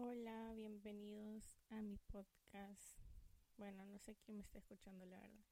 [0.00, 3.00] Hola, bienvenidos a mi podcast.
[3.56, 5.44] Bueno, no sé quién me está escuchando, la verdad.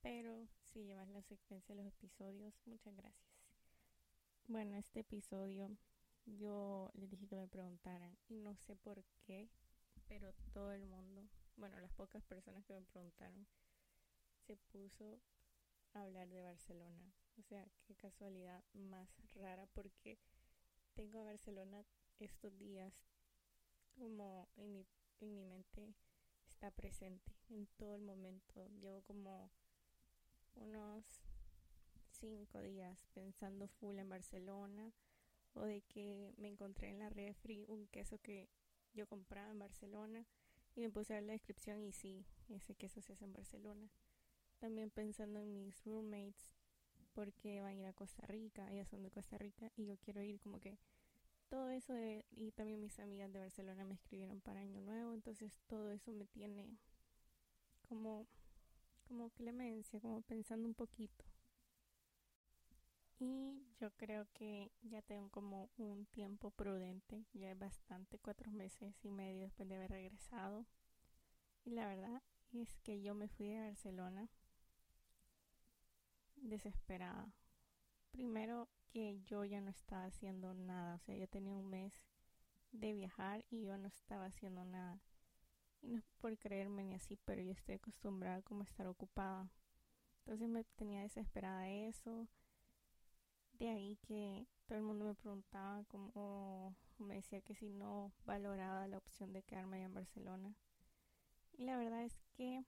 [0.00, 3.36] Pero si llevas la secuencia de los episodios, muchas gracias.
[4.46, 5.76] Bueno, este episodio
[6.24, 9.50] yo les dije que me preguntaran y no sé por qué,
[10.08, 13.46] pero todo el mundo, bueno, las pocas personas que me preguntaron,
[14.46, 15.20] se puso
[15.92, 17.12] a hablar de Barcelona.
[17.36, 20.18] O sea, qué casualidad más rara porque
[20.94, 21.84] tengo a Barcelona
[22.18, 22.94] estos días
[23.94, 24.86] como en mi,
[25.20, 25.94] en mi mente
[26.48, 28.68] está presente en todo el momento.
[28.80, 29.50] Llevo como
[30.54, 31.04] unos
[32.10, 34.92] cinco días pensando full en Barcelona
[35.54, 38.48] o de que me encontré en la refri un queso que
[38.92, 40.26] yo compraba en Barcelona
[40.74, 43.88] y me puse a ver la descripción y sí, ese queso se hace en Barcelona.
[44.58, 46.52] También pensando en mis roommates
[47.12, 50.22] porque van a ir a Costa Rica, ellas son de Costa Rica y yo quiero
[50.22, 50.78] ir como que
[51.48, 55.60] todo eso de, y también mis amigas de Barcelona me escribieron para Año Nuevo, entonces
[55.66, 56.78] todo eso me tiene
[57.88, 58.26] como,
[59.06, 61.24] como clemencia, como pensando un poquito.
[63.18, 68.94] Y yo creo que ya tengo como un tiempo prudente, ya es bastante, cuatro meses
[69.04, 70.66] y medio después de haber regresado.
[71.64, 72.22] Y la verdad
[72.52, 74.28] es que yo me fui de Barcelona
[76.36, 77.32] desesperada.
[78.10, 81.92] Primero que yo ya no estaba haciendo nada, o sea, yo tenía un mes
[82.70, 85.00] de viajar y yo no estaba haciendo nada.
[85.82, 89.50] Y no es por creerme ni así, pero yo estoy acostumbrada como a estar ocupada.
[90.20, 92.28] Entonces me tenía desesperada eso.
[93.58, 98.86] De ahí que todo el mundo me preguntaba como me decía que si no valoraba
[98.86, 100.54] la opción de quedarme allá en Barcelona.
[101.52, 102.64] Y la verdad es que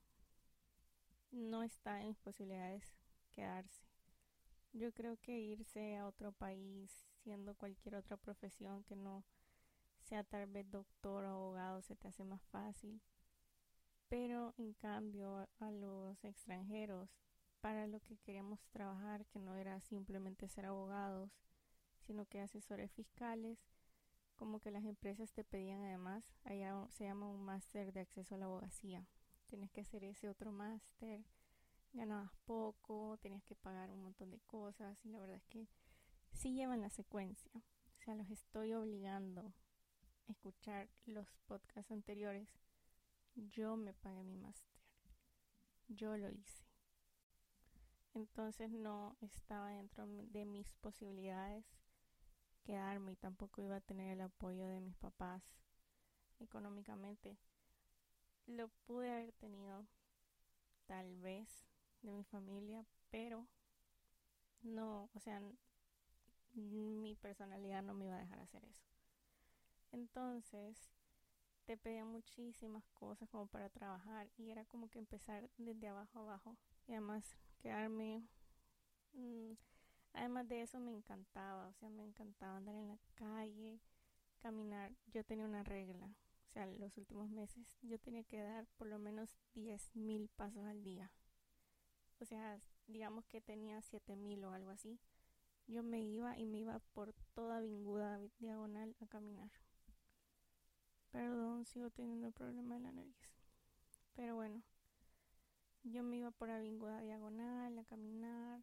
[1.31, 2.97] no está en mis posibilidades
[3.31, 3.96] quedarse.
[4.73, 9.25] Yo creo que irse a otro país siendo cualquier otra profesión que no
[9.99, 13.01] sea tal vez doctor o abogado se te hace más fácil.
[14.09, 17.11] Pero en cambio a los extranjeros,
[17.61, 21.33] para lo que queríamos trabajar, que no era simplemente ser abogados,
[21.99, 23.59] sino que asesores fiscales,
[24.37, 26.31] como que las empresas te pedían además,
[26.91, 29.05] se llama un máster de acceso a la abogacía.
[29.49, 31.25] Tienes que hacer ese otro máster
[31.93, 35.69] ganabas poco, tenías que pagar un montón de cosas y la verdad es que
[36.33, 37.51] sí llevan la secuencia.
[37.99, 39.55] O sea, los estoy obligando
[40.29, 42.49] a escuchar los podcasts anteriores.
[43.35, 44.81] Yo me pagué mi máster.
[45.89, 46.65] Yo lo hice.
[48.15, 51.67] Entonces no estaba dentro de mis posibilidades
[52.65, 55.43] quedarme y tampoco iba a tener el apoyo de mis papás
[56.41, 57.39] económicamente.
[58.47, 59.87] Lo pude haber tenido
[60.87, 61.69] tal vez
[62.07, 63.47] de mi familia, pero
[64.63, 65.43] no, o sea,
[66.55, 68.87] mi personalidad no me iba a dejar hacer eso.
[69.93, 70.91] Entonces,
[71.65, 76.23] te pedía muchísimas cosas como para trabajar y era como que empezar desde abajo a
[76.23, 76.57] abajo
[76.87, 78.23] y además quedarme
[79.13, 79.53] mm,
[80.15, 83.81] además de eso me encantaba, o sea, me encantaba andar en la calle,
[84.39, 84.93] caminar.
[85.07, 88.99] Yo tenía una regla, o sea, los últimos meses yo tenía que dar por lo
[88.99, 91.11] menos 10.000 pasos al día
[92.21, 94.99] o sea, digamos que tenía 7000 o algo así,
[95.67, 99.51] yo me iba y me iba por toda Vinguda diagonal a caminar.
[101.11, 103.17] Perdón, sigo teniendo el problema de la nariz.
[104.15, 104.63] Pero bueno,
[105.83, 108.63] yo me iba por Avinguda diagonal a caminar.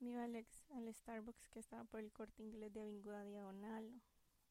[0.00, 4.02] Me iba al, al Starbucks que estaba por el corte inglés de Avinguda diagonal.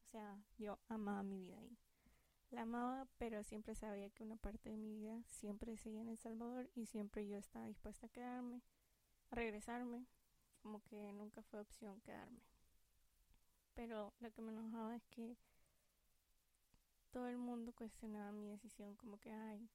[0.02, 1.78] O sea, yo amaba mi vida ahí.
[2.50, 6.16] La amaba, pero siempre sabía que una parte de mi vida siempre seguía en El
[6.16, 8.62] Salvador y siempre yo estaba dispuesta a quedarme,
[9.30, 10.06] a regresarme,
[10.62, 12.40] como que nunca fue opción quedarme.
[13.74, 15.36] Pero lo que me enojaba es que
[17.10, 19.68] todo el mundo cuestionaba mi decisión, como que, ay,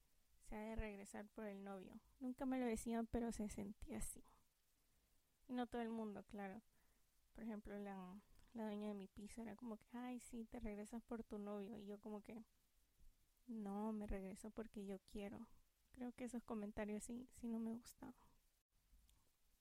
[0.47, 1.99] se ha de regresar por el novio.
[2.19, 4.23] Nunca me lo decían, pero se sentía así.
[5.47, 6.61] Y no todo el mundo, claro.
[7.33, 8.21] Por ejemplo, la,
[8.53, 11.77] la dueña de mi piso era como que, ay, sí, te regresas por tu novio.
[11.77, 12.43] Y yo como que,
[13.51, 15.47] no, me regreso porque yo quiero.
[15.91, 18.15] Creo que esos comentarios sí, sí no me gustaban.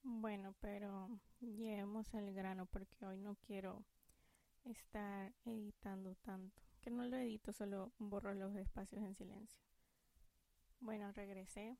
[0.03, 3.85] Bueno, pero llevemos al grano porque hoy no quiero
[4.63, 6.61] estar editando tanto.
[6.81, 9.61] Que no lo edito, solo borro los espacios en silencio.
[10.79, 11.77] Bueno, regresé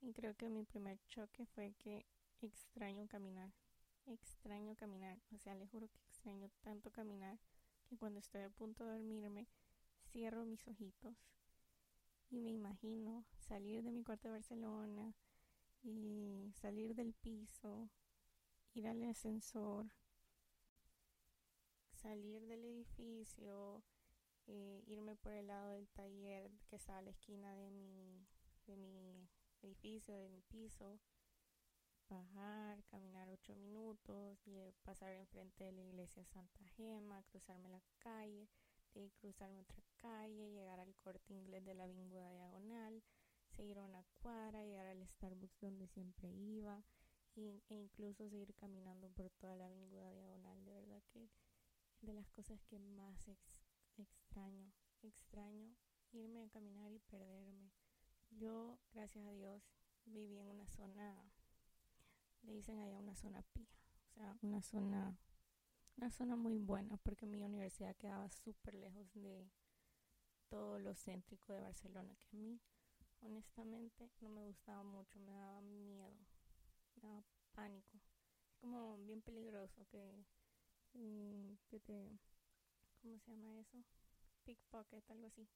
[0.00, 2.06] y creo que mi primer choque fue que
[2.40, 3.52] extraño caminar.
[4.06, 5.18] Extraño caminar.
[5.34, 7.38] O sea, le juro que extraño tanto caminar
[7.86, 9.48] que cuando estoy a punto de dormirme
[10.16, 11.14] cierro mis ojitos
[12.30, 15.14] y me imagino salir de mi cuarto de Barcelona
[15.82, 17.90] y salir del piso,
[18.72, 19.92] ir al ascensor,
[21.92, 23.84] salir del edificio
[24.46, 28.26] eh, irme por el lado del taller que está a la esquina de mi,
[28.66, 29.28] de mi
[29.60, 30.98] edificio, de mi piso,
[32.08, 38.48] bajar, caminar ocho minutos, y pasar enfrente de la iglesia Santa Gema, cruzarme la calle,
[39.00, 43.02] de cruzarme otra calle, llegar al corte inglés de la Avinguda Diagonal,
[43.50, 46.84] seguir una cuadra, llegar al Starbucks donde siempre iba,
[47.34, 50.64] e incluso seguir caminando por toda la Avinguda Diagonal.
[50.64, 51.28] De verdad que
[52.00, 53.28] de las cosas que más
[53.96, 54.72] extraño,
[55.02, 55.76] extraño
[56.12, 57.72] irme a caminar y perderme.
[58.30, 59.62] Yo, gracias a Dios,
[60.04, 61.30] viví en una zona,
[62.42, 63.68] le dicen allá una zona pía,
[64.04, 65.18] o sea, una zona,
[65.96, 69.50] una zona muy buena porque mi universidad quedaba súper lejos de
[70.48, 72.60] todo lo céntrico de Barcelona, que a mí,
[73.22, 76.16] honestamente, no me gustaba mucho, me daba miedo,
[76.96, 77.98] me daba pánico,
[78.60, 80.24] como bien peligroso que,
[80.94, 82.18] mm, que te,
[83.02, 83.82] ¿cómo se llama eso?
[84.44, 85.48] Pickpocket, algo así.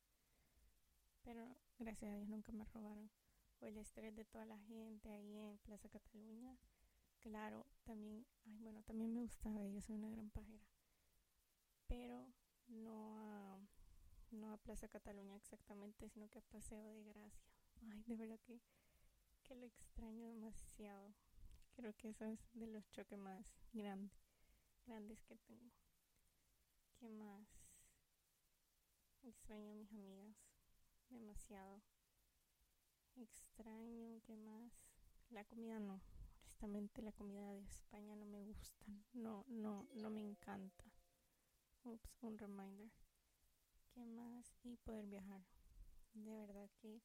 [1.22, 3.10] Pero gracias a Dios nunca me robaron.
[3.60, 6.56] O el estrés de toda la gente ahí en Plaza Cataluña.
[7.20, 10.66] Claro, también, ay, bueno, también me gustaba, yo soy una gran pajera.
[11.86, 12.26] Pero
[12.68, 13.58] no a,
[14.30, 17.44] no a Plaza Cataluña exactamente, sino que a Paseo de Gracia.
[17.92, 18.60] Ay, de verdad que,
[19.44, 21.14] que lo extraño demasiado.
[21.74, 24.12] Creo que eso es de los choques más grandes,
[24.86, 25.70] grandes que tengo.
[26.98, 27.46] ¿Qué más?
[29.22, 30.36] Extraño a mis amigas
[31.10, 31.82] demasiado.
[33.16, 34.72] Extraño, ¿qué más?
[35.30, 36.00] La comida no.
[36.62, 38.84] Honestamente la comida de España no me gusta.
[39.14, 40.84] No, no, no me encanta.
[41.84, 42.90] Ups, un reminder.
[43.94, 44.58] ¿Qué más?
[44.62, 45.42] Y poder viajar.
[46.12, 47.00] De verdad que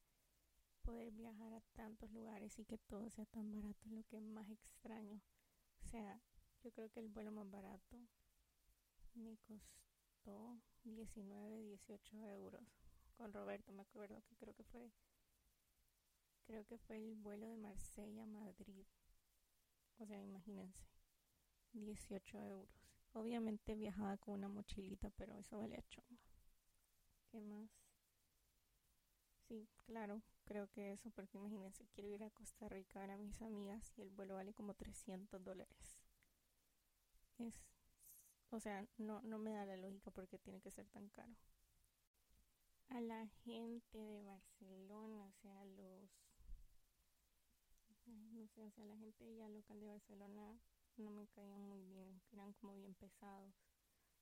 [0.81, 4.49] poder viajar a tantos lugares y que todo sea tan barato es lo que más
[4.49, 5.21] extraño.
[5.85, 6.21] O sea,
[6.61, 7.97] yo creo que el vuelo más barato
[9.13, 12.61] me costó 19, 18 euros
[13.15, 14.91] con Roberto, me acuerdo que creo que fue
[16.43, 18.85] creo que fue el vuelo de Marsella a Madrid.
[19.99, 20.85] O sea, imagínense,
[21.73, 22.69] 18 euros.
[23.13, 26.17] Obviamente viajaba con una mochilita, pero eso valía chongo.
[27.29, 27.69] ¿Qué más?
[29.47, 33.17] Sí, claro, creo que eso, porque imagínense, quiero ir a Costa Rica a ver a
[33.17, 35.95] mis amigas y el vuelo vale como 300 dólares.
[37.37, 37.63] Es,
[38.49, 41.35] o sea, no, no me da la lógica porque tiene que ser tan caro
[42.89, 46.09] a la gente de Barcelona, o sea, los,
[48.35, 50.59] no sé, o sea, la gente ya local de Barcelona
[50.97, 53.53] no me caían muy bien, eran como bien pesados,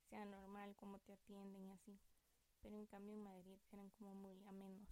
[0.09, 1.99] sea, normal como te atienden y así,
[2.61, 4.87] pero en cambio en Madrid eran como muy amenos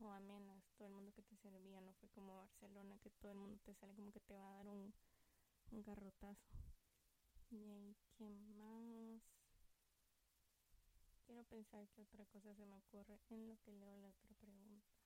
[0.00, 3.38] o amenas, todo el mundo que te servía, no fue como Barcelona que todo el
[3.38, 4.92] mundo te sale como que te va a dar un,
[5.70, 6.48] un garrotazo.
[7.50, 9.22] Y ahí, ¿qué más?
[11.26, 14.99] Quiero pensar que otra cosa se me ocurre en lo que leo la otra pregunta.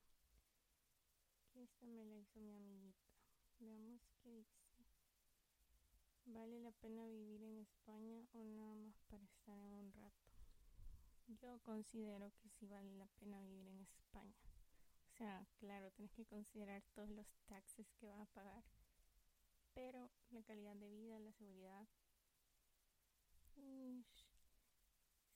[1.55, 3.07] Esta me la hizo mi amiguita.
[3.59, 4.85] Veamos qué dice.
[6.25, 10.25] ¿Vale la pena vivir en España o nada más para estar en un rato?
[11.27, 14.35] Yo considero que sí vale la pena vivir en España.
[15.07, 18.63] O sea, claro, tienes que considerar todos los taxes que vas a pagar.
[19.73, 21.87] Pero la calidad de vida, la seguridad,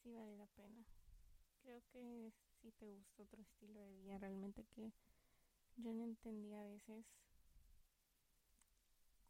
[0.03, 0.85] sí vale la pena.
[1.61, 4.91] Creo que si te gusta otro estilo de vida, realmente que
[5.81, 7.05] yo no entendía a veces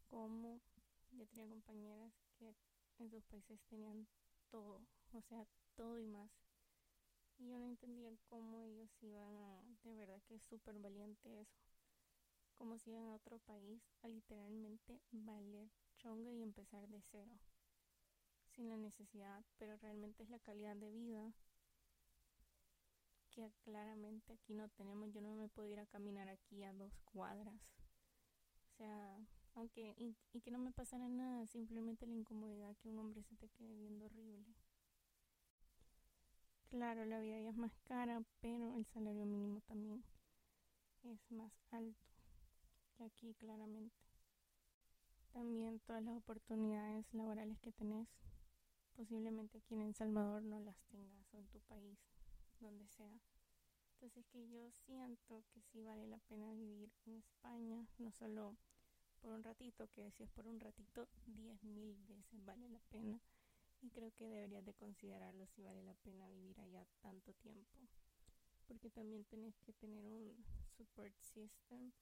[0.08, 0.60] cómo
[1.12, 2.54] yo tenía compañeras que
[2.98, 4.06] en sus países tenían
[4.50, 6.30] todo, o sea, todo y más.
[7.38, 11.58] Y yo no entendía cómo ellos iban a, de verdad que es súper valiente eso,
[12.54, 17.38] como si iban a otro país a literalmente valer chonga y empezar de cero
[18.50, 21.32] sin la necesidad, pero realmente es la calidad de vida
[23.30, 25.12] que claramente aquí no tenemos.
[25.12, 27.54] Yo no me puedo ir a caminar aquí a dos cuadras.
[27.54, 29.18] O sea,
[29.54, 33.36] aunque y, y que no me pasara nada, simplemente la incomodidad que un hombre se
[33.36, 34.54] te quede viendo horrible.
[36.68, 40.04] Claro, la vida ya es más cara, pero el salario mínimo también
[41.02, 42.06] es más alto
[42.96, 43.96] que aquí claramente.
[45.32, 48.08] También todas las oportunidades laborales que tenés
[48.94, 51.98] posiblemente aquí en El Salvador no las tengas o en tu país,
[52.60, 53.20] donde sea.
[53.94, 58.56] Entonces que yo siento que sí vale la pena vivir en España, no solo
[59.20, 63.20] por un ratito, que si es por un ratito, diez mil veces vale la pena.
[63.82, 67.78] Y creo que deberías de considerarlo si vale la pena vivir allá tanto tiempo.
[68.66, 70.44] Porque también tienes que tener un
[70.76, 71.92] support system,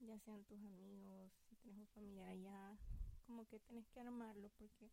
[0.00, 2.78] ya sean tus amigos, si tienes un allá,
[3.26, 4.90] como que tienes que armarlo porque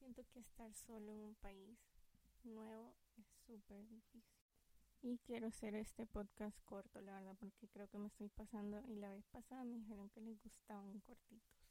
[0.00, 1.78] Siento que estar solo en un país
[2.42, 4.24] nuevo es súper difícil.
[5.02, 8.96] Y quiero hacer este podcast corto, la verdad, porque creo que me estoy pasando y
[8.96, 11.70] la vez pasada me dijeron que les gustaban cortitos.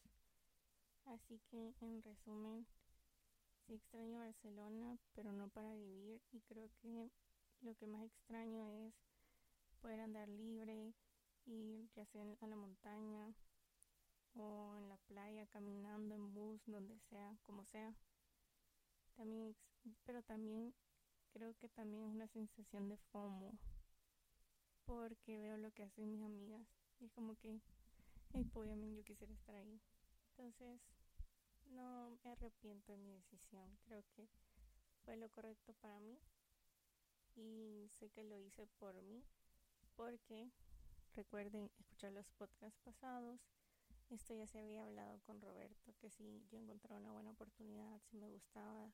[1.06, 2.68] Así que en resumen,
[3.66, 7.12] sí extraño Barcelona, pero no para vivir y creo que
[7.62, 8.94] lo que más extraño es
[9.82, 10.94] poder andar libre,
[11.46, 13.34] ir ya sea a la montaña
[14.36, 17.96] o en la playa, caminando en bus, donde sea, como sea.
[19.16, 19.56] También,
[20.06, 20.74] pero también
[21.32, 23.58] creo que también es una sensación de FOMO
[24.86, 26.68] porque veo lo que hacen mis amigas
[27.00, 27.60] y es como que
[28.34, 29.80] hey, obviamente yo quisiera estar ahí
[30.32, 30.80] entonces
[31.68, 34.28] no me arrepiento de mi decisión creo que
[35.06, 36.20] fue lo correcto para mí
[37.36, 39.24] y sé que lo hice por mí
[39.96, 40.52] porque
[41.16, 43.40] recuerden escuchar los podcasts pasados.
[44.10, 48.18] Esto ya se había hablado con Roberto que si yo encontraba una buena oportunidad si
[48.18, 48.92] me gustaba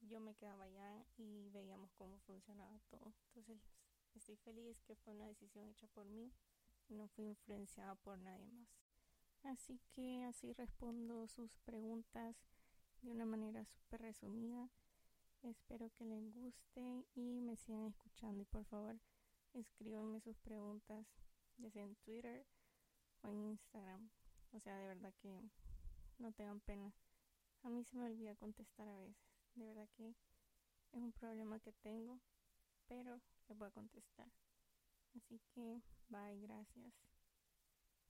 [0.00, 3.12] yo me quedaba allá y veíamos cómo funcionaba todo.
[3.28, 3.60] Entonces
[4.14, 6.32] estoy feliz que fue una decisión hecha por mí
[6.94, 8.68] no fui influenciada por nadie más.
[9.42, 12.36] Así que así respondo sus preguntas
[13.02, 14.68] de una manera súper resumida.
[15.42, 18.98] Espero que les guste y me sigan escuchando y por favor
[19.54, 21.06] escríbanme sus preguntas
[21.56, 22.46] ya sea en Twitter
[23.22, 24.10] o en Instagram.
[24.52, 25.40] O sea, de verdad que
[26.18, 26.92] no tengan pena.
[27.62, 29.29] A mí se me olvida contestar a veces.
[29.54, 30.16] De verdad que es
[30.92, 32.20] un problema que tengo,
[32.88, 34.28] pero le voy a contestar.
[35.14, 37.09] Así que, bye, gracias.